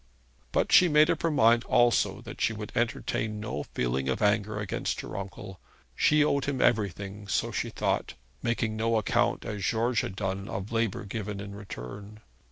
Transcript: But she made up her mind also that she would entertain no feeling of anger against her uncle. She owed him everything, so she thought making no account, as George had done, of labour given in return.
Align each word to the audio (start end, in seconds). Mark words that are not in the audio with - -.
But 0.51 0.71
she 0.71 0.87
made 0.87 1.11
up 1.11 1.21
her 1.21 1.29
mind 1.29 1.63
also 1.65 2.21
that 2.21 2.41
she 2.41 2.53
would 2.53 2.71
entertain 2.73 3.39
no 3.39 3.61
feeling 3.75 4.09
of 4.09 4.19
anger 4.19 4.59
against 4.59 5.01
her 5.01 5.15
uncle. 5.15 5.59
She 5.95 6.23
owed 6.23 6.45
him 6.45 6.59
everything, 6.59 7.27
so 7.27 7.51
she 7.51 7.69
thought 7.69 8.15
making 8.41 8.75
no 8.75 8.97
account, 8.97 9.45
as 9.45 9.63
George 9.63 10.01
had 10.01 10.15
done, 10.15 10.49
of 10.49 10.71
labour 10.71 11.05
given 11.05 11.39
in 11.39 11.53
return. 11.53 12.21